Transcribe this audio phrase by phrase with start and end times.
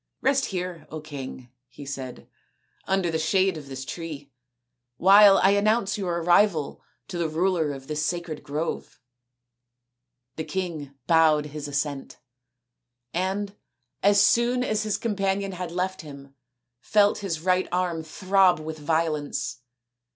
[0.21, 2.27] "Rest .here, King/' he said,"
[2.87, 4.31] under the shade of this tree,
[4.97, 8.97] while I announce your arrival to the ruler of this sacred grove/'
[10.37, 12.17] The king bowed assent,
[13.13, 13.55] and
[14.01, 16.33] as soon as his companion had left him
[16.79, 19.59] felt his right arm throb with violence.